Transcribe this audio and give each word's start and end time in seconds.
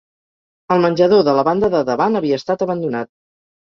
El 0.75 0.81
menjador 0.85 1.23
de 1.29 1.37
la 1.41 1.45
banda 1.51 1.71
de 1.77 1.85
davant 1.93 2.25
havia 2.25 2.43
estat 2.45 2.69
abandonat 2.71 3.15